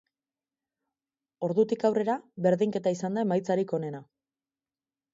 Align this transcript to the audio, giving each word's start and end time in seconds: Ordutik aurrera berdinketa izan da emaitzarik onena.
Ordutik 1.49 1.87
aurrera 1.91 2.17
berdinketa 2.49 2.97
izan 2.99 3.19
da 3.21 3.29
emaitzarik 3.29 3.79
onena. 3.81 4.05